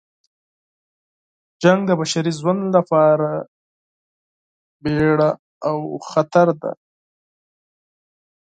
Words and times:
جنګ 1.61 1.81
د 1.87 1.91
بشري 1.99 2.31
ژوند 2.39 2.61
لپاره 2.75 3.29
بیړه 4.83 5.31
او 5.69 5.77
خطر 6.09 6.47
ده. 6.61 6.71